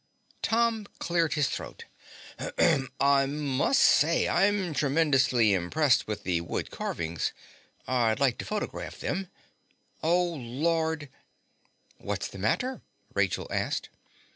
[0.41, 1.85] Tom cleared his throat.
[2.99, 7.33] "I must say I'm tremendously impressed with the wood carvings.
[7.87, 9.27] I'd like to photograph them.
[10.01, 11.07] Oh, Lord!"
[11.99, 12.81] "What's the matter?"
[13.13, 13.89] Rachel asked.